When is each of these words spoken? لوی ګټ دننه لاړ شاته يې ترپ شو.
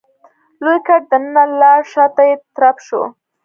لوی 0.63 0.77
ګټ 0.87 1.01
دننه 1.11 1.43
لاړ 1.61 1.79
شاته 1.93 2.23
يې 2.29 2.35
ترپ 2.55 2.77
شو. 2.85 3.01